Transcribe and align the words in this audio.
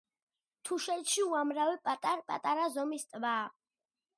თუშეთში 0.69 1.25
უამრავი 1.27 1.77
პატარ-პატარა 1.89 2.67
ზომის 2.79 3.07
ტბაა. 3.13 3.45